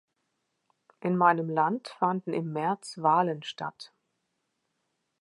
[1.01, 3.93] In meinem Land fanden im März Wahlen statt.